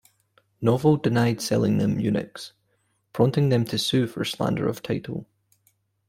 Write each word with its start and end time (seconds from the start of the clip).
Novell 0.63 0.99
denied 0.99 1.41
selling 1.43 1.77
them 1.77 1.97
Unix, 1.99 2.53
prompting 3.13 3.49
them 3.49 3.63
to 3.65 3.77
sue 3.77 4.07
for 4.07 4.25
slander 4.25 4.67
of 4.67 4.81
title. 4.81 5.27